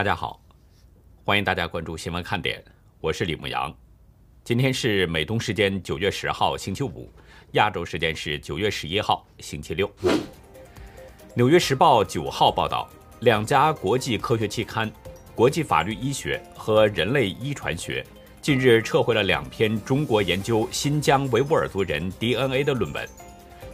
[0.00, 0.40] 大家好，
[1.26, 2.64] 欢迎大家关注新闻看点，
[3.02, 3.70] 我是李牧阳。
[4.42, 7.12] 今天是美东时间九月十号星期五，
[7.52, 9.86] 亚洲时间是九月十一号星期六。
[11.34, 12.88] 《纽约时报》九号报道，
[13.20, 14.90] 两家国际科学期刊
[15.34, 18.02] 《国际法律医学》和《人类遗传学》
[18.40, 23.06] 近日撤回了两篇中国研究新疆维吾尔族人 DNA 的论文，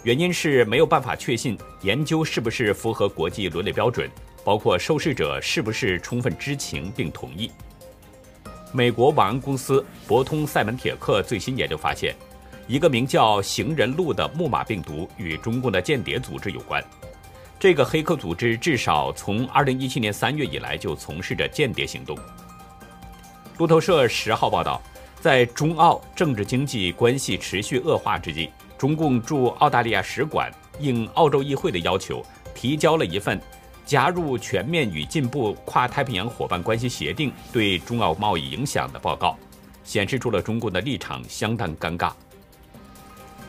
[0.03, 4.11] 原因是没有办法确信研究是不是符合国际伦理标准。
[4.47, 7.51] 包括受试者是不是充分知情并同意？
[8.71, 12.15] 美国网安公司博通赛门铁克最新研究发现，
[12.69, 16.81] 一个名叫“行人路”的木马病毒与中共的间谍组织有关。
[17.59, 22.17] 这个黑客组织至少从2017年3月以来就从事着间谍行动。
[23.59, 24.81] 路透社十号报道，
[25.21, 32.25] 在中澳政治经济关系持续恶化之际，中共驻澳大利亚使馆应澳洲议会的要求，
[32.55, 33.41] 提交了一份。
[33.87, 39.39] 加入全面与进步跨太平洋伙伴关系协定对中澳贸易影响的报告，
[39.85, 42.13] 显示出了中共的立场相当尴尬。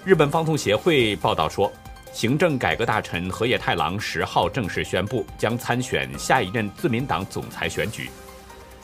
[0.05, 1.73] 日本放送协会报道说，
[2.13, 8.09] 行政改革大臣河野太郎十号正式宣布将参选下一任自民党总裁选举。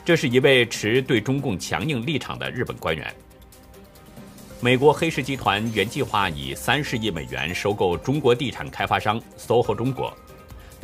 [0.04, 3.14] 这是一位持对中共强硬立场的日本官员。
[4.60, 10.12] 美国黑石集团原计划以三十亿美元收购中国地产开发商 SOHO 中国。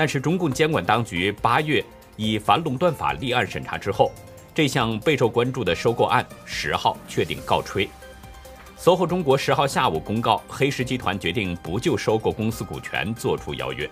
[0.01, 1.85] 但是，中共监管当局八月
[2.17, 4.11] 以反垄断法立案审查之后，
[4.55, 7.87] 这项备受关注的收购案十号确定告吹。
[8.79, 13.87] SOHO 中国十号下午公告，黑石集团决定不就收购公司股权作出邀约。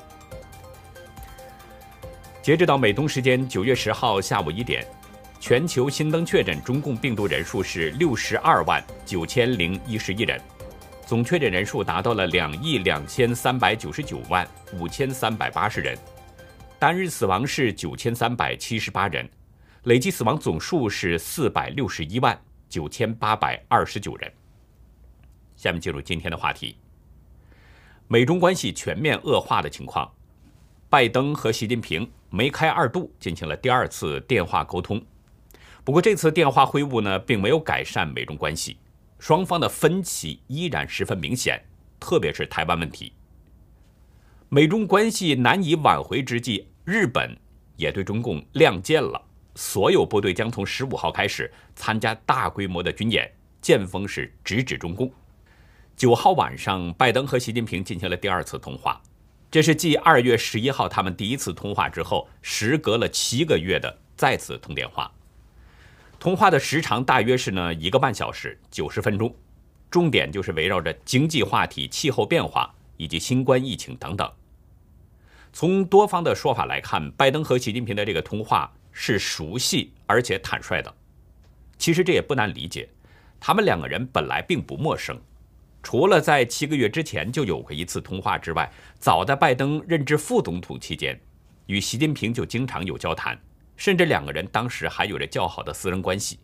[2.40, 4.82] 截止到美东时间九月十号下午一点，
[5.38, 10.40] 全球新增确诊中共病毒人数是六十二万九千零一十一人。
[11.08, 15.96] 总确诊人数达到了两亿两千三百九十九万五千三百八十人，
[16.78, 19.26] 单日死亡是九千三百七十八人，
[19.84, 22.38] 累计死亡总数是四百六十一万
[22.68, 24.30] 九千八百二十九人。
[25.56, 26.76] 下面进入今天的话题：
[28.06, 30.12] 美中关系全面恶化的情况。
[30.90, 35.02] 拜登和习近平梅开二度进行了第二次电话沟通，
[35.84, 38.76] 不过这次电话会晤呢，并没有改善美中关系。
[39.18, 41.62] 双方的分歧依然十分明显，
[41.98, 43.12] 特别是台湾问题。
[44.48, 47.36] 美中关系难以挽回之际，日本
[47.76, 49.20] 也对中共亮剑了，
[49.54, 53.30] 所有部队将从十五号开始参加大规模的军演，
[53.60, 55.12] 剑锋是直指中共。
[55.96, 59.02] 九号晚上，拜登和习近平进行了第二次通话，
[59.50, 65.12] 这是继二月十一号他们第一次通话之后，时隔了七个月的再次通电话。
[66.18, 69.32] 通话的时长大约是呢一个半小时九十分钟，
[69.88, 74.28] 重点就是围绕着经济话题、气候变化以及新冠疫情等等。
[75.52, 80.92] 从多方的说法来看，拜登和习近平的这个通话是熟悉而且坦率的。
[81.78, 82.88] 其实这也不难理解，
[83.38, 85.16] 他们两个人本来并不陌生，
[85.84, 88.68] 除了在七个月之前就有过一次通话之外，
[88.98, 91.18] 早在拜登任职副总统期间，
[91.66, 93.38] 与习近平就经常有交谈。
[93.78, 96.38] 甚至两个人当时还有着较好的私人关系。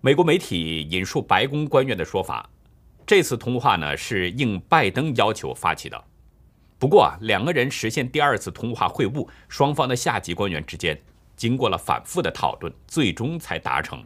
[0.00, 2.48] 美国媒体引述白宫官员的说法，
[3.06, 6.04] 这次通话呢是应拜登要求发起的。
[6.78, 11.00] 不过啊，两个人实现第二次通话会晤，双方的下级官员之间
[11.34, 14.04] 经过了反复的讨论，最终才达成。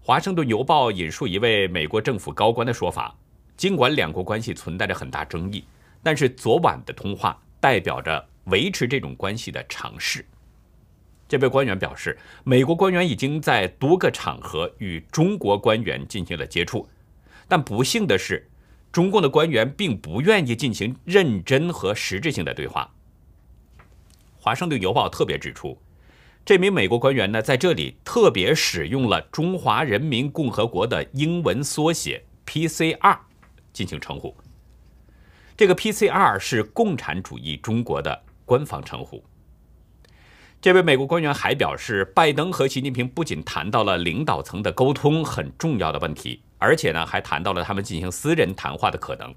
[0.00, 3.16] 华盛顿邮报引述一位美国政府高官的说法，
[3.56, 5.64] 尽管两国关系存在着很大争议，
[6.02, 10.24] 但是昨晚的通话代表着维持这种关系的尝试。
[11.28, 16.88] 这位官员表示，美国官员已经在多个场合与中国官员进行了接触，
[17.46, 18.48] 但不幸的是，
[18.90, 22.90] 中共的官员并不愿意进行认真和实质性的对话。
[24.40, 25.76] 华盛顿邮报特别指出，
[26.46, 33.18] 这名美国官员呢，在这里特别使用了中华人民共和国的英文缩写 PCR
[33.74, 34.34] 进行称呼。
[35.54, 39.22] 这个 PCR 是共产主义中国的官方称呼。
[40.60, 49.32] 这位美国官员还表示，拜登和习近平不仅谈到了领导层的沟通很重要的问题，而且呢，还谈到了他们进行私人谈话的可能。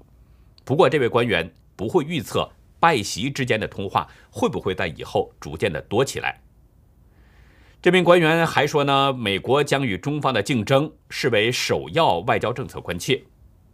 [0.64, 6.40] 不过，这位官员不会预测拜习之间的通话会不会在以后逐渐的多起来。
[7.80, 13.22] 这名官员还说呢，美国将与中方的竞争视为首要外交政策关切，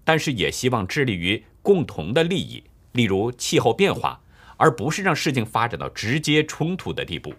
[0.04, 4.20] 但是也希望致力于共同的利益，例如气候变化。
[4.58, 7.32] 而不是让事情发展到直接冲突的地步。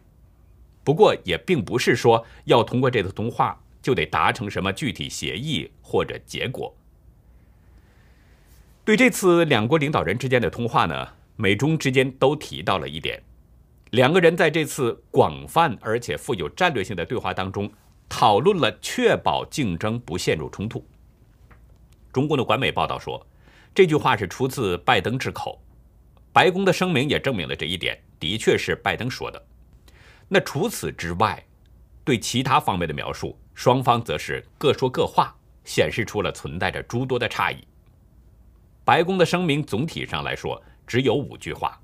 [0.84, 6.76] 不过，也并不是说要通过这次通话就得达成什么具体协议或者结果。
[8.84, 13.22] 对这次两国领导人之间的通话呢，美中之间都提到了一点：
[13.92, 17.72] 两个人在这次广泛而且富有战略性的对话当中，
[18.08, 20.84] 讨论了确保竞争不陷入冲突。
[22.12, 23.24] 中共的官媒报道说，
[23.76, 25.62] 这句话是出自拜登之口，
[26.40, 29.46] 白宫的声明也证明了这一点，的确是拜登说的。
[30.30, 31.44] 那除此之外，
[32.06, 37.58] 对其他方面的描述，双方则是各说各话，显示出了存在着诸多的差异。
[38.86, 41.78] 白宫的声明总体上来说只有五句话。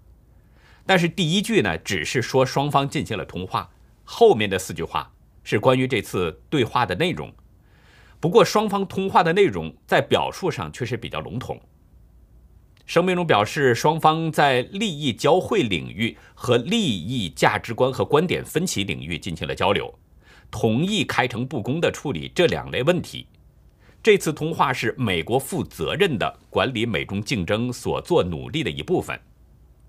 [0.85, 3.69] 但是第一句呢，只是说双方进行了通话，
[4.05, 5.11] 后面的四句话
[5.43, 7.29] 是关于这次对话的内容。
[8.21, 11.59] 不过双方通话的内容在表述上却是比较笼统。
[12.85, 19.91] 声明中表示，双方在利益交汇领域和利益价值观和观点分歧领域进行了交流，
[20.51, 23.25] 同意开诚布公地处理这两类问题。
[24.03, 29.19] 这次通话是美国负责任的管理美中竞争所做努力的一部分。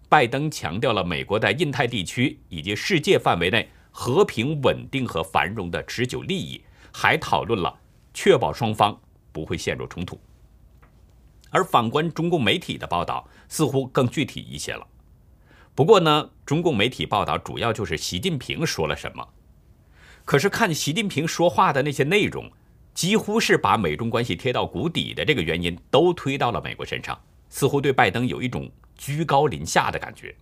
[0.08, 7.78] 拜登强调了美国在印太地区以及世界范围内和平、稳定和繁荣的持久利益，还讨论了
[8.14, 8.98] 确保双方
[9.32, 10.18] 不会陷入冲突。
[11.56, 14.86] 而反观中共媒体的报道，似乎更具体一些了。
[15.74, 19.26] 不过呢，中共媒体报道主要就是习近平说了什么。
[20.26, 22.50] 可是看习近平说话的那些内容，
[22.92, 27.18] 几乎是把美中关系贴到谷底的这个原因都推到了美国身上，
[27.48, 28.70] 似乎对拜登有一种。
[28.98, 30.34] 居高临下的感觉。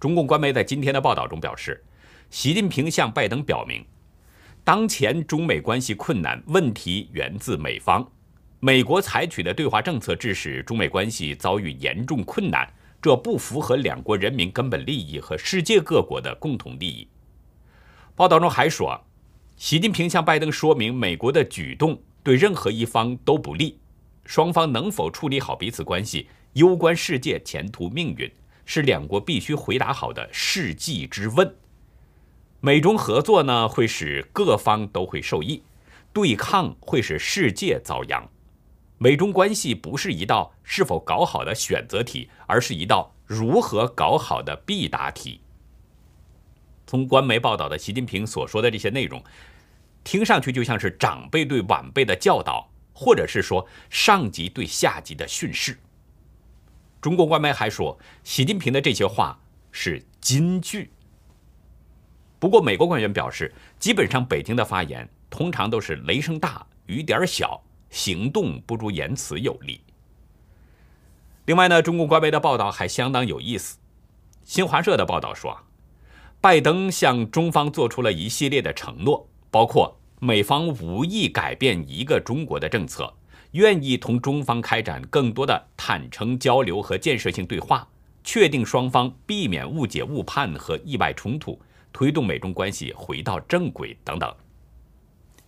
[0.00, 1.84] 中共官媒在今天的报道中表示，
[2.28, 3.86] 习近平向拜登表明，
[4.64, 8.10] 当前中美关系困难问题源自美方，
[8.64, 12.66] 美国采取的对华政策致使中美关系遭遇严重困难，
[13.02, 17.06] 这不符合两国人民根本利益和世界各国的共同利益。
[18.16, 18.98] 报道中还说，
[19.58, 23.78] 习近平向拜登说明，美国的举动对任何一方都不利，
[24.24, 26.26] 双方能否处理好彼此关系。
[26.54, 28.32] 攸关世界前途命运，
[28.64, 31.54] 是两国必须回答好的世纪之问。
[32.60, 35.60] 美中合作呢，会使各方都会受益；
[36.14, 38.26] 对抗会使世界遭殃。
[38.98, 45.40] 美中关系不是一道是否搞好的选择题，而是一道如何搞好的必答题。
[46.86, 49.22] 从官媒报道的习近平所说的这些内容，
[50.04, 55.78] 听上去就像是长辈对晚辈的教导，或者是说上级对下级的训示。
[57.00, 59.38] 中国官媒还说，习近平的这些话
[59.72, 60.90] 是金句。
[62.38, 67.62] 不过，美国官员表示，基本上北京的发言通常都是雷声大雨点小，
[67.94, 69.80] 行动不如言辞有力。
[71.44, 73.78] 另外呢，中国官媒的报道还相当有意思。
[74.44, 75.56] 新华社的报道说，
[76.40, 83.14] 拜登向中方做出了一系列的承诺，包括美方无意改变一个中国的政策。
[83.52, 87.86] 愿意同中方开展更多的坦诚交流和建设性对话，
[88.24, 91.56] 确定双方避免误解误判和意外冲突，
[91.92, 94.34] 推动美中关系回到正轨等等。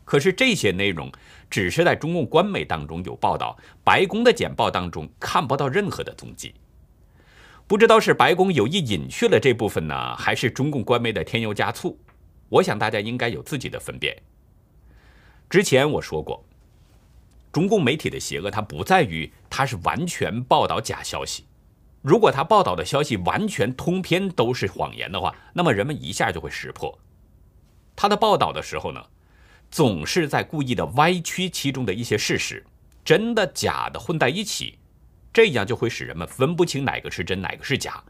[0.07, 1.13] 可是这些内容
[1.51, 6.55] 只是在中共官媒当中有报道，白宫的简报当中看不到任何的踪迹。
[7.67, 11.99] 不知道是白宫有意隐去了这部分呢，还是中共官媒的添油加醋？
[12.49, 14.17] 我想大家应该有自己的分辨。
[15.51, 16.43] 之前我说过。
[17.53, 21.47] 中共媒体的邪恶，它不在于它是完全报道假消息。
[22.03, 26.97] 如果他报道的消息完全通篇都是谎言的话，那么人们一下就会识破。
[27.97, 29.03] 他的报道的时候呢，
[29.71, 32.65] 总是在故意的歪曲其中的一些事实，
[33.05, 34.79] 真的假的混在一起，
[35.33, 38.03] 这样就会使人们分不清哪个是真，哪个是假。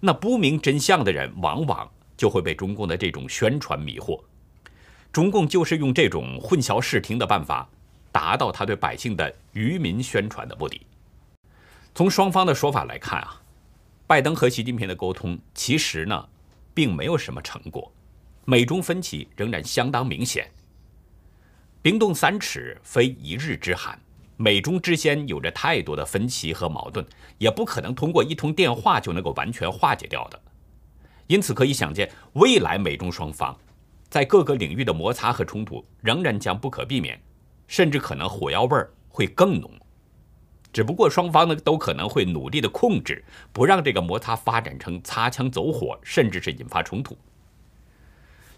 [0.00, 4.22] 那不明真相的人，往往就会被中共的这种宣传迷惑。
[5.12, 7.68] 中共就是用这种混淆视听的办法。
[8.12, 10.80] 达到他对百姓的愚民宣传的目的。
[11.94, 13.42] 从双方的说法来看啊，
[14.06, 16.26] 拜登和习近平的沟通其实呢，
[16.72, 17.92] 并没有什么成果，
[18.46, 20.50] 美中分歧仍然相当明显。
[21.86, 23.96] 冰冻三尺非一日之寒，
[24.36, 27.06] 美中之间有着太多的分歧和矛盾，
[27.38, 30.42] 也不可能通过一通电话就能够完全化解掉的。
[31.28, 33.56] 因此，可以想见，未来美中双方
[34.08, 37.16] 在各个领域的摩擦和冲突仍然将不可避免。
[37.68, 39.70] 甚至可能火药味儿会更浓，
[40.72, 47.16] 只不过双方呢都可能会努力的控制，不让这个摩擦发展成擦枪走火，甚至是引发冲突。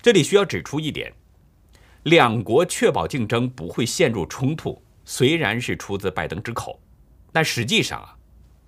[0.00, 1.12] 这里需要指出一点，
[2.08, 6.80] 两国确保竞争不会陷入冲突，虽然是出自拜登之口，
[7.32, 8.16] 但实际上啊，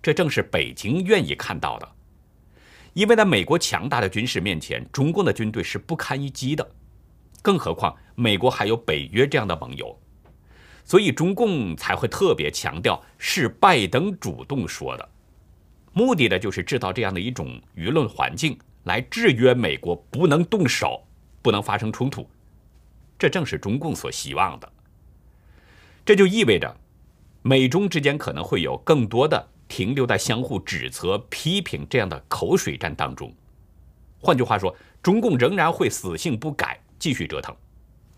[0.03, 1.89] 这正是北京愿意看到的，
[2.93, 6.71] 因为在美国强大的军事面前，中共的军队是不堪一击的，
[7.41, 9.99] 更何况美国还有北约这样的盟友。
[10.85, 15.09] 所以中共才会特别强调是拜登主动说的，
[15.95, 21.03] 目的呢就是制造这样的一种舆论环境，来制约美国不能动手，
[21.41, 22.29] 不能发生冲突。
[23.21, 24.73] 这正是中共所希望的。
[26.07, 26.75] 这就意味着，
[27.43, 33.31] 美中之间可能会有更多的停留在相互指责、批评这样的口水战当中。
[34.19, 37.55] 换句话说，中共仍然会死性不改，继续折腾。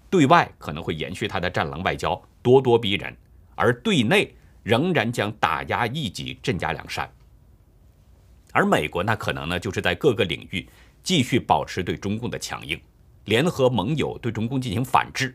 [0.09, 3.13] 对外可能会延续他的战狼外交，咄咄逼人；
[3.57, 4.33] 而对内
[4.63, 7.13] 仍然将打压异己，镇压两山。
[8.53, 10.69] 而美国那可能呢，就是在各个领域
[11.03, 12.81] 继续保持对中共的强硬，
[13.25, 15.35] 联合盟友对中共进行反制。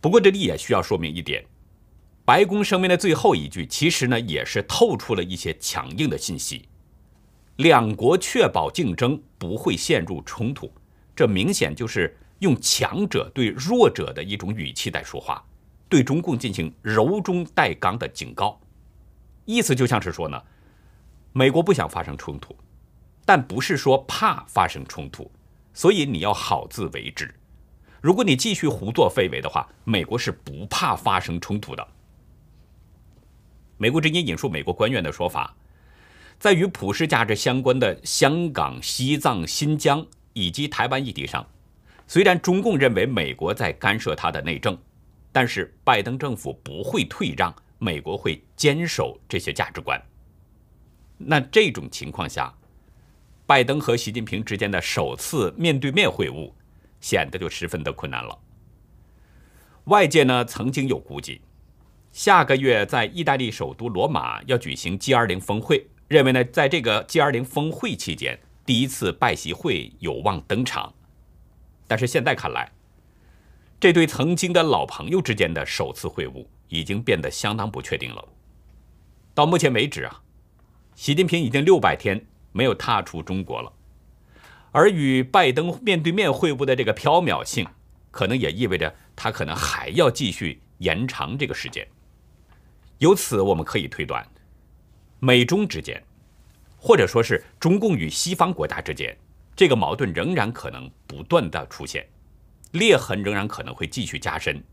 [0.00, 1.44] 不过这里也需要说明一点，
[2.24, 6.68] 白宫声明的最后一句，其实呢也是透出了一些强硬的信息：
[7.56, 10.70] 两国确保竞争不会陷入冲突。
[11.14, 15.44] 这明显就是用强者对弱者的一种语气在说话，
[15.88, 18.60] 对中共进行柔中带刚的警告，
[19.44, 20.40] 意思就像是说呢。
[21.32, 22.56] 美国不想发生冲突，
[23.26, 25.30] 但不是说怕发生冲突，
[25.76, 27.32] 所以你要好自为之。
[28.00, 31.86] 如果你继续胡作非为的话，美国是不怕发生冲突的。
[33.76, 35.54] 美国之音引述美国官员的说法，
[36.38, 41.46] 在与普世价值相关的香港、西藏、新疆以及台湾议题上，
[42.06, 44.78] 虽然中共认为美国在干涉他的内政，
[45.30, 50.02] 但是拜登政府不会退让，美国会坚守这些价值观。
[51.18, 52.54] 那这种情况下，
[53.46, 56.52] 拜登和习近平之间的首次面对面会晤，
[57.00, 58.36] 显得就十分的困难了。
[59.84, 61.40] 外界呢曾经有估计，
[62.10, 70.92] 下个月在意大利首都罗马要举行 G20 峰会，认为呢在这个 G20 峰会期间，第一次拜习会有望登场。
[71.86, 72.72] 但是现在看来，
[73.78, 78.28] 这对曾经的老朋友之间的首次会晤已经变得相当不确定了。
[79.34, 80.22] 到目前为止啊。
[80.96, 82.24] 习近平已经六百天
[82.56, 83.70] 没有踏出中国了，
[84.72, 87.66] 而与拜登面对面会晤的这个缥缈性，
[88.10, 91.86] 可能也意味着他可能还要继续延长这个时间。
[92.96, 94.26] 由此我们可以推断，
[95.20, 96.02] 美中之间，
[96.78, 99.14] 或者说是中共与西方国家之间，
[99.54, 102.08] 这个矛盾仍然可能不断的出现，
[102.72, 104.64] 裂痕仍然可能会继续加深，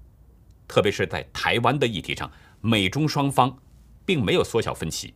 [0.70, 3.58] 特别是在台湾的议题上，美中双方
[4.06, 5.14] 并没有缩小分歧。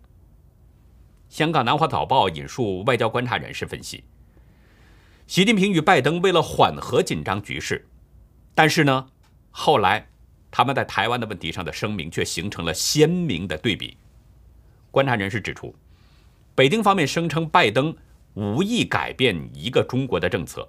[1.30, 4.04] 香港南华早报引述外交观察人士分析，
[5.28, 7.86] 习近平与拜登为了缓和紧张局势，
[8.56, 9.10] 但是呢，
[9.52, 10.08] 后来
[10.50, 13.98] 他们在台湾的问题上的声明却形成了鲜明的对比。
[14.90, 15.76] 观察人士指出，
[16.56, 17.96] 北京方面声称拜登
[18.34, 20.68] 无意改变一个中国的政策，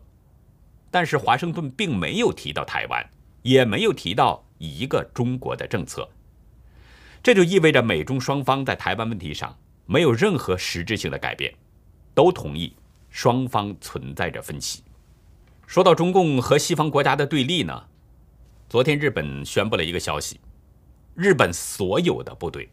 [0.91, 3.09] 但是华盛顿并没有提到台湾，
[3.43, 6.11] 也没有提到一个中国的政策，
[7.23, 9.57] 这就意味着美中双方在台湾问题上。
[9.91, 11.51] 没有任何实质性的改变，
[12.13, 12.77] 都同意
[13.09, 14.83] 双方存在着分歧。
[15.67, 17.85] 说到中共和西方国家的对立呢，
[18.69, 20.39] 昨天日本宣布了一个消息：
[21.15, 22.69] 日本所有的部队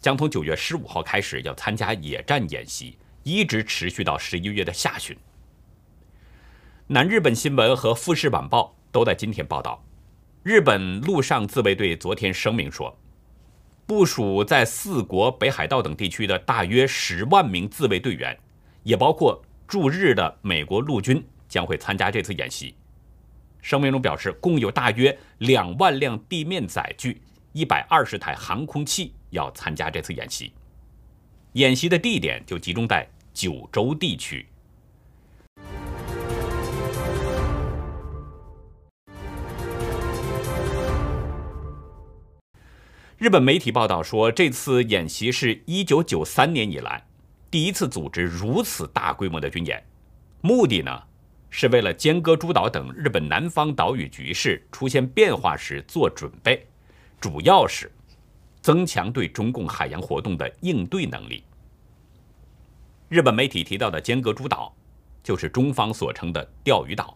[0.00, 5.16] 将从九月十五号开始要参加野战演习，一直持续到十一月的下旬。
[6.86, 9.84] 南日本新闻和富士晚报都在今天报道，
[10.44, 12.96] 日本陆上自卫队昨天声明说。
[13.90, 18.38] 部署在四国北海道等地区的大约十万名自卫队员，
[18.84, 22.72] 也包括驻日的美国陆军，将会参加这次演习。
[23.60, 27.20] 声明中表示，共有大约两万辆地面载具、
[27.52, 30.52] 一百二十台航空器要参加这次演习。
[31.54, 33.04] 演习的地点就集中在
[33.34, 34.46] 九州地区。
[43.20, 47.06] 日本媒体报道说，这次演习是一九九三年以来
[47.50, 49.84] 第一次组织如此大规模的军演，
[50.40, 51.02] 目的呢
[51.50, 56.66] 是为了尖阁诸岛等日本南方岛屿局势出现变化时做准备，
[57.20, 57.92] 主要是
[58.62, 61.44] 增强对中共海洋活动的应对能力。
[63.10, 64.74] 日本媒体提到的尖阁诸岛，
[65.22, 67.14] 就是中方所称的钓鱼岛。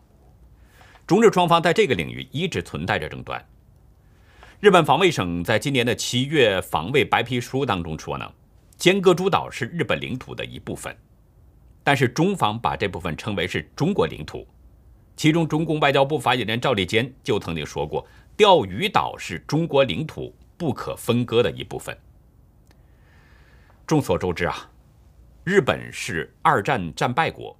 [1.06, 3.42] 中日双方在这个领域一直存在着争端。
[4.64, 8.32] 日本防卫省在今年的七月防卫白皮书当中说呢，
[8.78, 10.96] 尖阁诸岛是日本领土的一部分，
[11.82, 14.48] 但是中方把这部分称为是中国领土。
[15.16, 18.06] 其中，中共外交部发言人赵立坚就曾经说过，
[18.38, 21.94] 钓鱼岛是中国领土不可分割的一部分。
[23.86, 24.70] 众所周知啊，
[25.44, 27.54] 日本是二战战败国，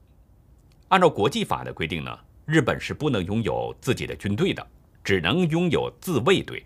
[0.89, 4.67] 按照国际法的规定呢，日本是不能拥有自己的军队的，
[5.05, 6.65] 只能拥有自卫队。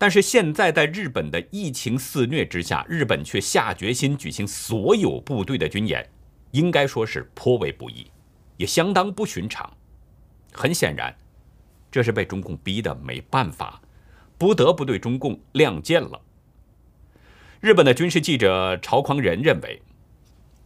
[0.00, 6.08] 但是现在，在日本的疫情肆虐之下，日本却下决心举行所有部队的军演，
[6.52, 8.06] 应该说是颇为不易，
[8.56, 9.70] 也相当不寻常。
[10.54, 11.14] 很显然，
[11.90, 13.82] 这是被中共逼得没办法，
[14.38, 16.18] 不得不对中共亮剑了。
[17.60, 19.82] 日本的军事记者朝匡仁认为，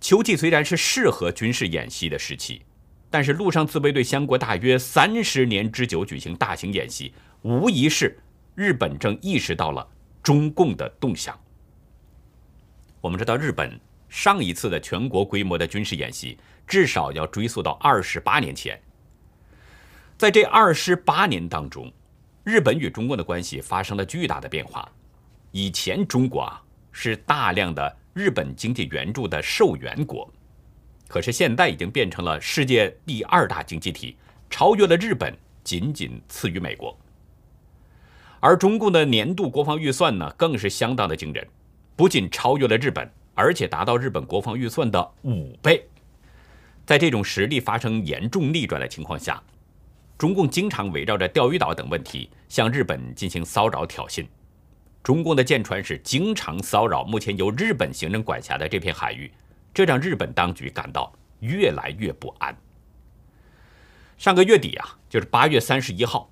[0.00, 2.62] 秋季虽然是适合军事演习的时期，
[3.10, 7.12] 但是陆上自卫队相隔大约三十年之久举行大型演习，
[7.42, 8.16] 无疑是
[8.54, 9.86] 日本正意识到了
[10.22, 11.38] 中共的动向。
[13.00, 18.80] 我们知道，日本上一次的全国规模的军事演习，至少要追溯到二十八年前。
[20.16, 21.92] 在这二十八年当中，
[22.44, 24.88] 日本与中国的关系发生了巨大的变化。
[25.50, 30.32] 以前，中国啊是大量的日本经济援助的受援国，
[31.08, 34.16] 可是现在已经变成了世界第二大经济体，
[34.48, 36.96] 超越了日本，仅仅次于美国。
[38.44, 41.48] 而中共的年度国防预算呢，更是相当的惊人。
[41.96, 45.82] 不仅超越了日本，而且达到日本国防预算的五倍。
[46.84, 49.42] 在这种实力发生严重逆转的情况下，
[50.18, 54.26] 中共经常围绕着钓鱼岛等问题向日本进行骚扰挑衅。
[55.02, 59.32] 中共的舰船是经常骚扰目前由日本行政管辖的这片海域，
[59.72, 61.10] 这让日本当局感到
[61.40, 62.54] 越来越不安。
[64.18, 66.28] 上个月底啊，就是八月三十一号，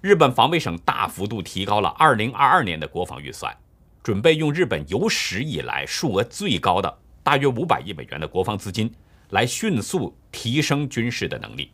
[0.00, 3.56] 日本防卫省大幅度提高了二零二二年的国防预算。
[4.02, 8.90] 准备用日本有史以来数额最高的大约五百亿美元的国防资金，
[9.28, 11.70] 来迅速提升军事的能力，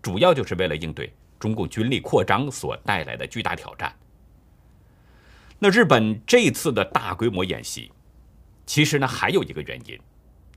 [0.00, 3.94] 主要就是为了应对中共军力扩张所带来的巨大挑战。
[5.58, 7.92] 那日本这次的大规模演习，
[8.64, 10.00] 其实呢还有一个原因，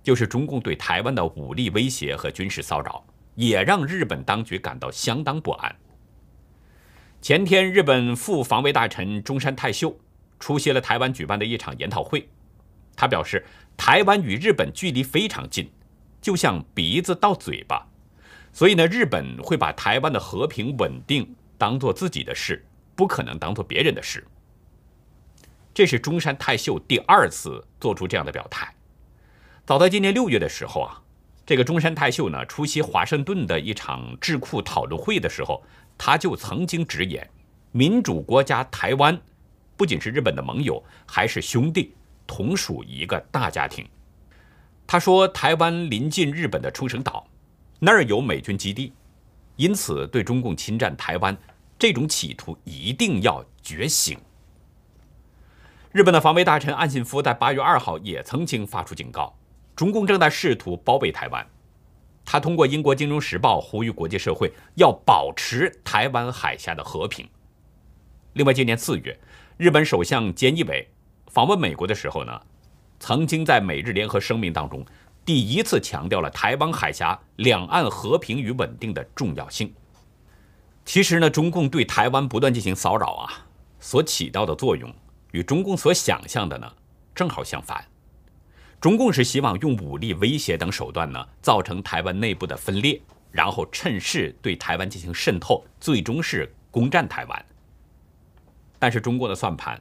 [0.01, 3.05] 就是中共对台湾的武力威胁和军事骚扰，
[3.35, 5.75] 也让日本当局感到相当不安。
[7.23, 9.97] 前天，日本副防卫大臣中山泰秀。
[10.41, 12.27] 出席了台湾举办的一场研讨会，
[12.97, 13.45] 他表示，
[13.77, 15.71] 台湾与日本距离非常近，
[16.21, 17.87] 就像鼻子到嘴巴，
[18.51, 24.27] 所以呢，日本会把台湾的和平稳定当做自己的事，不可能当做别人的事。
[25.73, 28.75] 这是中山泰秀第二次做出这样的表态。
[29.65, 31.01] 早在今年六月的时候啊，
[31.45, 35.61] 这个中山泰秀呢出席华盛顿的一场智库讨论会的时候，
[35.97, 37.29] 他就曾经直言，
[37.71, 39.19] 民主国家台湾。
[39.75, 41.93] 不仅是日本的盟友，还是兄弟，
[42.27, 43.85] 同属一个大家庭。
[44.85, 47.25] 他说，台湾临近日本的冲绳岛，
[47.79, 48.93] 那儿有美军基地，
[49.55, 51.35] 因此对中共侵占台湾
[51.77, 54.17] 这种企图一定要觉醒。
[55.91, 59.35] 日本的防卫大臣岸信夫在八月二号也曾经发出警告，
[59.83, 61.45] 中共正在试图包围台湾。
[62.23, 67.27] 他通过英国《金融时报》呼吁国际社会要保持台湾海峡的和平。
[68.31, 69.19] 另外，今年四月。
[69.57, 70.87] 日本首相菅义伟
[71.27, 72.31] 访问美国的时候呢，
[72.97, 74.85] 曾经在美日联合声明当中
[75.25, 79.73] 第一次强调了台湾海峡两岸和平与稳定的重要性。
[80.85, 83.45] 其实呢，中共对台湾不断进行骚扰啊，
[83.81, 84.89] 所起到的作用
[85.33, 86.71] 与中共所想象的呢
[87.13, 87.85] 正好相反。
[88.83, 92.99] 中共是希望用武力威胁等手段呢，造成台湾内部的分裂，
[93.31, 97.45] 然后趁势对台湾进行渗透，最终是攻占台湾。
[98.77, 99.79] 但是中国的算盘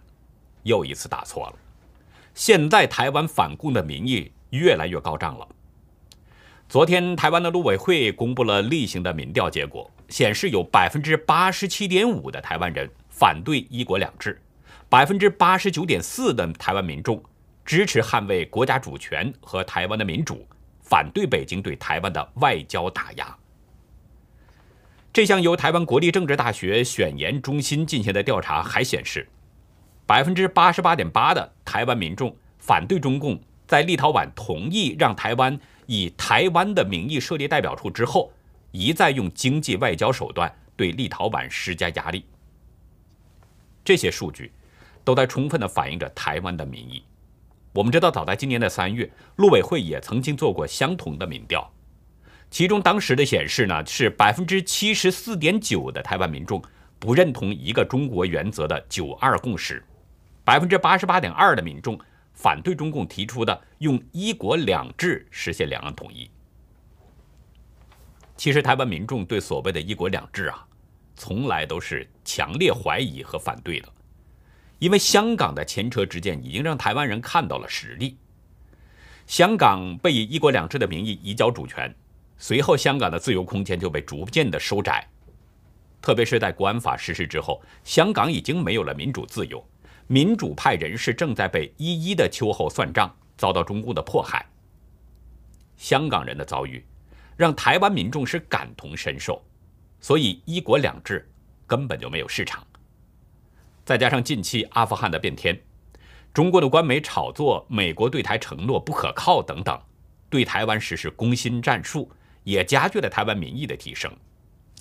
[0.62, 1.54] 又一次打错了。
[2.32, 5.48] 现在台湾反共的民意越来越高涨了。
[6.68, 14.40] 昨天，台湾的陆委会公布了例行的民调结果，显示有百分之八十七点五的台湾人反对一国两制，
[14.88, 17.20] 百分之八十九点四的台湾民众
[17.72, 20.46] 支持捍卫国家主权和台湾的民主，
[20.82, 23.34] 反对北京对台湾的外交打压。
[25.10, 29.26] 这项由台湾国立政治大学选研中心进行的调查还显示，
[30.04, 38.30] 百分之八十八点八的台湾民众反对中共在立陶宛同意让台湾以台湾的名义设立代表处之后，
[38.72, 42.26] 一再用经济外交手段对立陶宛施加压力。
[43.82, 44.52] 这些数据
[45.02, 47.02] 都在充分的反映着台湾的民意。
[47.72, 51.72] 我们知道，早在今年的三月，陆委会也曾经做过相同的民调。
[52.50, 56.62] 其中当时的显示呢，是百分之七十四点九的台湾民众
[56.98, 59.82] 不认同一个中国原则的“九二共识”，
[60.44, 61.98] 百分之八十八点二的民众
[62.34, 66.30] 反对中共提出的用“一国两制”实现两岸统一。
[68.36, 70.66] 其实，台湾民众对所谓的一国两制啊，
[71.16, 73.88] 从来都是强烈怀疑和反对的，
[74.82, 78.18] 因为香港的前车之鉴已经让台湾人看到了实力。
[79.28, 81.94] 香港被以一国两制的名义移交主权。
[82.36, 85.08] 随后，香港的自由空间就被逐渐的收窄，
[86.00, 89.64] 特别是在国安法实施之后，香港已经没有了民主自由，
[90.08, 94.44] 民主派人士正在被一一的秋后算账，遭到中共的迫害。
[95.76, 96.84] 香港人的遭遇，
[97.36, 99.40] 让台湾民众是感同身受，
[100.00, 101.30] 所以“一国两制”
[101.68, 102.66] 根本就没有市场。
[103.84, 105.60] 再加上近期阿富汗的变天，
[106.32, 109.80] 中国的官媒炒作美国对台承诺不可靠等等，
[110.30, 112.10] 对台湾实施攻心战术，
[112.44, 114.10] 也加剧了台湾民意的提升，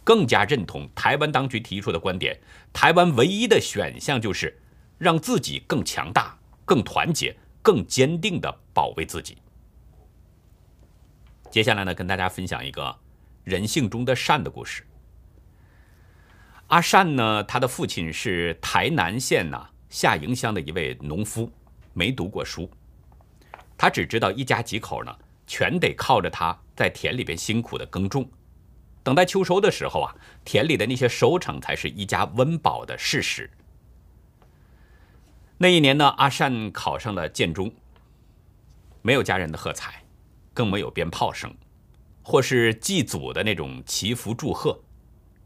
[0.04, 2.40] 更加认同台湾当局提出的观点：
[2.72, 4.60] 台湾唯一的选项就是
[4.98, 7.36] 让自己更强大、更团结。
[7.64, 9.38] 更坚定地保卫自己。
[11.52, 12.98] 接下来呢，跟大家分享一个
[13.44, 14.84] 人性中的善的故事。
[16.72, 21.52] 阿善呢，他的父亲是台南县呐下营乡的一位农夫，
[21.92, 22.72] 没读过书，
[23.78, 25.14] 他只知道一家几口呢，
[25.46, 28.26] 全得靠着他在田里边辛苦的耕种。
[29.04, 33.52] 等待秋收的时候啊，田里的那些收成才是一家温饱的事实。
[35.58, 37.70] 那一年呢，阿善考上了建中。
[39.02, 40.06] 没有家人的喝彩，
[40.54, 41.54] 更没有鞭炮声，
[42.24, 44.80] 或是祭祖的那种祈福祝贺，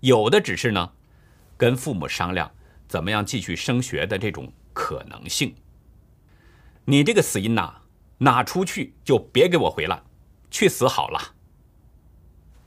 [0.02, 0.92] 有的只是呢，
[1.58, 2.52] 跟父母商量
[2.88, 5.56] 怎么样继续升学的这种可能性。
[6.86, 7.82] 你这个死因呐，
[8.18, 10.02] 哪出去就别给我回来，
[10.52, 11.20] 去死好了。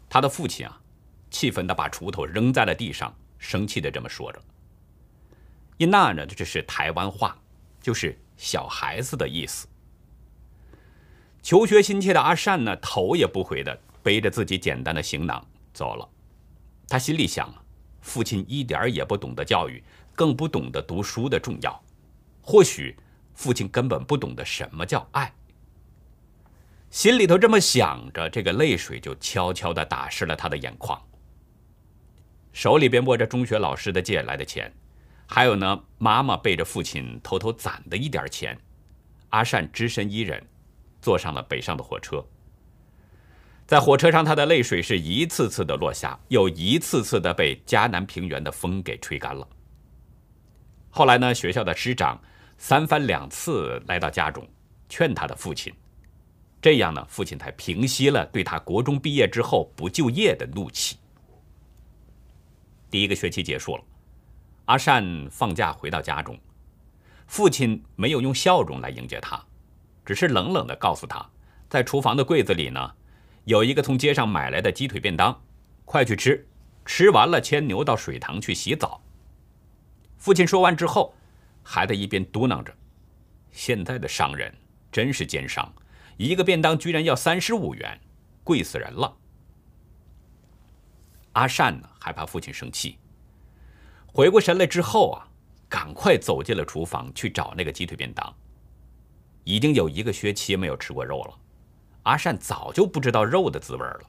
[0.08, 0.80] 他的父亲啊，
[1.30, 4.42] 气愤的把锄头扔在了地上，生气的这么说着。
[5.76, 7.38] 因那呢，这是台湾话，
[7.80, 9.68] 就是小孩子的意思。
[11.40, 16.08] 求学心切的阿善呢，头也不回的背着自己简单的行囊走了。
[16.88, 17.62] 他心里想啊
[18.08, 21.80] 父亲一点也不懂得教育，更不懂得读书的重要。
[22.40, 22.96] 或许
[23.34, 25.30] 父亲根本不懂得什么叫爱。
[26.88, 30.98] 心里头这么想着，这个泪水就悄悄的打湿了他的眼眶。
[32.54, 34.72] 手里边握着中学老师的借来的钱。
[35.26, 38.58] 还有呢，妈妈背着父亲偷偷攒的一点钱，
[39.28, 40.42] 阿善只身一人，
[41.02, 42.24] 坐上了北上的火车。
[43.68, 49.46] 在火车上，他的泪水是一次次的落下，又一次次的被迦南平原的风给吹干了。
[50.88, 52.18] 后来呢，学校的师长
[52.56, 54.48] 三番两次来到家中，
[54.88, 55.70] 劝他的父亲，
[56.62, 60.96] 这样呢，父亲才平息了对他国中毕业之后不就业的怒气。
[62.90, 63.84] 第一个学期结束了。
[64.64, 66.38] 阿善放假回到家中，
[67.26, 69.38] 父亲没有用笑容来迎接他，
[70.06, 71.22] 只是冷冷地告诉他，
[71.68, 72.94] 在厨房的柜子里呢，
[73.48, 75.42] 有一个从街上买来的鸡腿便当，
[75.86, 76.46] 快去吃，
[76.84, 79.02] 吃完了牵牛到水塘去洗澡。
[80.18, 81.14] 父亲说完之后，
[81.62, 82.70] 还在一边嘟囔着
[83.50, 84.54] ：“现在的商人
[84.92, 85.72] 真是奸商，
[86.18, 87.98] 一个便当居然要三十五元，
[88.44, 89.16] 贵死人了。”
[91.32, 92.98] 阿善呢，害怕父亲生气。
[94.08, 95.26] 回过神来之后啊，
[95.70, 98.36] 赶快走进了厨房去找那个鸡腿便当。
[99.44, 101.34] 已经有一个学期没有吃过肉了，
[102.08, 104.00] 阿善早就不知道肉的滋味了。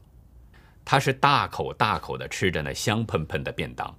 [0.86, 3.94] 他是大口大口的吃着那香喷喷的便当，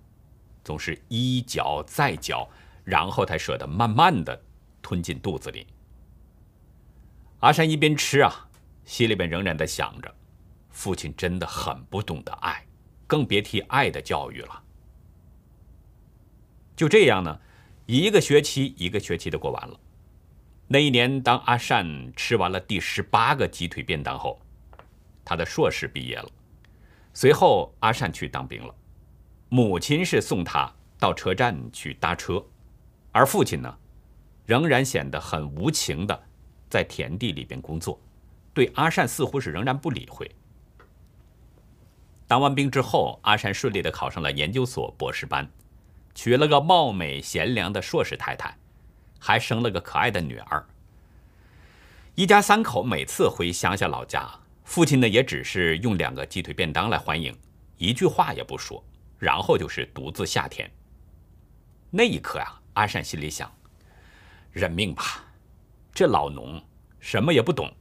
[0.65, 2.49] 总是一嚼再嚼，
[2.83, 4.43] 然后才舍得慢慢的
[4.81, 5.67] 吞进肚子里。
[7.41, 8.49] 阿善一边吃啊，
[8.87, 10.13] 心里边仍然在想着，
[10.71, 12.67] 父亲真的很不懂得爱，
[13.07, 14.63] 更别提爱的教育了。
[16.75, 17.39] 就这样呢，
[17.85, 19.79] 一个学期一个学期的过完了。
[20.73, 24.41] 那一年，当阿善吃完了第十八个鸡腿便当后，
[25.25, 26.31] 他的硕士毕业了。
[27.13, 28.73] 随后，阿善去当兵了。
[29.49, 32.41] 母亲是送他到车站去搭车，
[33.11, 33.79] 而父亲呢，
[34.47, 36.23] 仍然显得很无情的
[36.69, 38.01] 在田地里边工作，
[38.55, 40.31] 对阿善似乎是仍然不理会。
[42.29, 45.51] 当完兵之后，阿善顺利的考上了研究所博士班。
[46.15, 48.57] 娶了个貌美贤良的硕士太太，
[49.21, 50.67] 还生了个可爱的女儿。
[52.17, 54.29] 一家三口每次回乡下老家，
[54.65, 57.33] 父亲呢也只是用两个鸡腿便当来欢迎，
[57.77, 58.83] 一句话也不说，
[59.19, 60.69] 然后就是独自下田。
[61.91, 63.53] 那一刻啊，阿善心里想：
[64.51, 65.25] 认命吧，
[65.95, 66.61] 这老农
[66.99, 67.73] 什么也不懂。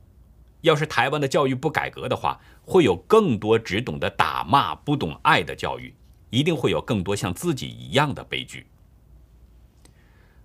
[0.61, 5.95] 要是台湾的教育不改革的话，会有更多只懂得打骂、不懂爱的教育。
[6.29, 8.67] 一定会有更多像自己一样的悲剧。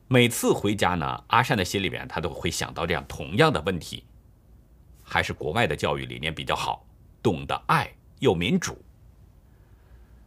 [0.06, 4.04] 每次回家呢，阿善的心里边他都会想到这样同样的问题：
[5.02, 6.86] 还是国外的教育理念比较好，
[7.22, 7.90] 懂得爱
[8.20, 8.76] 又民主。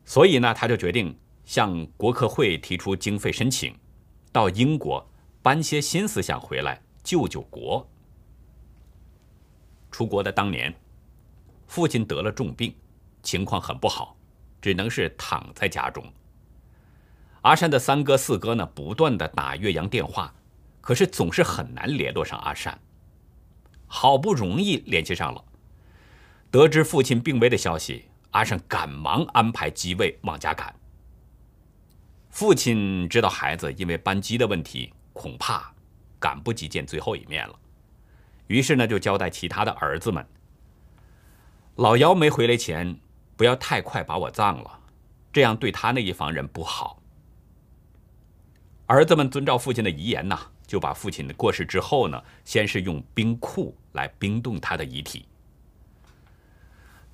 [0.03, 3.75] 所以呢，他就决定向国科会提出经费申请，
[4.31, 5.07] 到英国
[5.41, 7.87] 搬些新思想回来救救国。
[9.91, 10.73] 出国的当年，
[11.67, 12.73] 父亲得了重病，
[13.21, 14.15] 情况很不好。
[14.59, 16.03] 只能是躺在家中。
[17.47, 20.33] 阿山的三哥四哥呢，不断的打岳阳电话，
[20.81, 22.77] 可是总是很难联络上阿山。
[23.85, 25.41] 好不容易联系上了，
[26.51, 30.75] 得知父亲病危的消息，阿善赶忙安排机位往家赶。
[32.29, 35.73] 父亲知道孩子因为班机的问题，恐怕
[36.19, 37.57] 赶不及见最后一面了，
[38.47, 40.27] 于是呢，就交代其他的儿子们
[41.75, 42.99] ：“老姚没回来前，
[43.37, 44.79] 不要太快把我葬了，
[45.31, 47.01] 这样对他那一房人不好。”
[48.87, 55.27] 儿子们遵照父亲的遗言呐，就把父亲的过世之后呢，先是用冰库来冰冻他的遗体。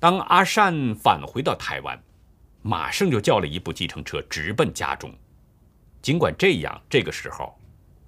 [0.00, 2.02] 当阿善返回到台湾。
[2.66, 5.14] 马上就叫了一部计程车直奔家中。
[6.00, 7.54] 尽管这样，这个时候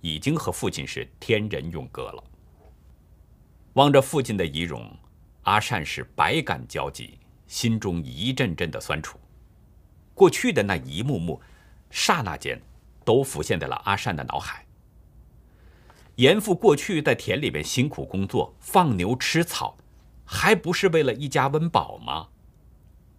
[0.01, 2.25] 已经和父亲是天人永隔了。
[3.75, 4.91] 望着父亲的遗容，
[5.43, 9.21] 阿善是百感交集，心中一阵阵的酸楚。
[10.15, 11.39] 过去的那一幕幕，
[11.91, 12.59] 刹那间
[13.07, 14.67] 都浮现在了阿善的脑海。
[16.17, 19.79] 严父过去在田里边辛苦工作，放牛吃草，
[20.27, 22.29] 还不是为了一家温饱吗？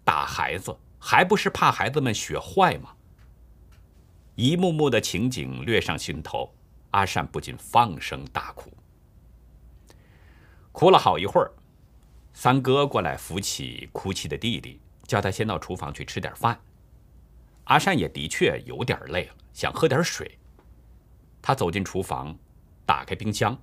[0.04, 0.78] 打孩子。
[1.00, 2.89] 还不是怕孩子们学坏吗？
[4.34, 6.52] 一幕幕的情景掠上心头，
[6.89, 8.71] 阿善不禁放声大哭。
[10.71, 11.52] 哭了好一会儿，
[12.34, 16.60] 三哥过来扶起哭泣的弟弟，叫他先到厨房去吃点饭。
[17.67, 20.38] 阿善也的确有点累了，想喝点水。
[21.41, 22.36] 他走进厨房，
[22.86, 23.58] 打开冰箱，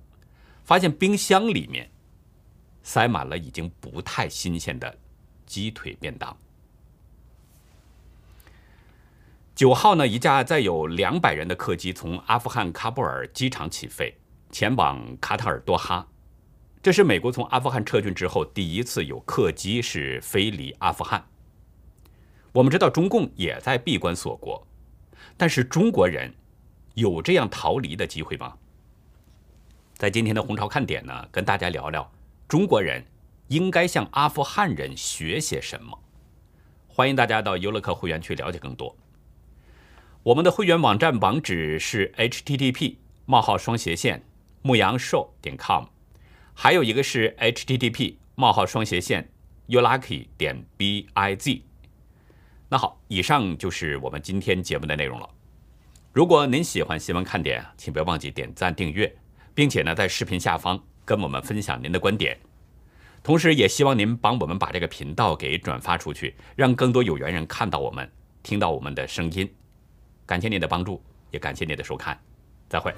[0.63, 1.89] 发现冰箱里面
[2.81, 4.97] 塞满了已经不太新鲜的
[5.45, 6.35] 鸡腿便当。
[9.55, 14.13] 九号呢，一架载有两百人的客机从阿富汗喀布尔机场起飞，
[14.51, 16.07] 前往卡塔尔多哈。
[16.83, 21.25] 这是美国从阿富汗撤军之后第一次有客机是飞离阿富汗。
[22.55, 24.65] 我们知道中共也在闭关锁国，
[25.35, 26.33] 但是中国人
[26.93, 28.55] 有这样逃离的机会吗？
[29.97, 32.09] 在今天的红潮看点呢，跟大家聊聊
[32.47, 33.05] 中国人
[33.49, 35.99] 应该向阿富汗人学些什么。
[36.87, 38.95] 欢迎大家到优乐客会员去了解更多。
[40.23, 44.23] 我们的会员网站网址是 http: 冒号双斜线
[44.61, 45.87] 牧羊兽点 com，
[46.53, 49.29] 还有一个是 http: 冒号双斜线
[49.67, 51.61] youlucky 点 biz。
[52.75, 55.29] 那好，以上就是我们今天节目的内容了。
[56.11, 59.09] 如果您喜欢新闻看点，请不要忘记点赞订阅，
[59.53, 62.37] 并且呢在视频下方跟我们分享您的观点。
[63.23, 68.11] 同时，也希望您帮我们把这个频道给转发出去，让更多有缘人看到我们，
[68.43, 69.49] 听到我们的声音。
[70.25, 72.19] 感谢您的帮助，也感谢您的收看，
[72.67, 72.93] 再会。